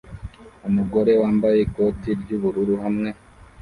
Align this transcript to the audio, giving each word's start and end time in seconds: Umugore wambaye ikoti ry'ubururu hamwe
Umugore 0.67 1.11
wambaye 1.21 1.57
ikoti 1.65 2.09
ry'ubururu 2.21 2.75
hamwe 2.83 3.09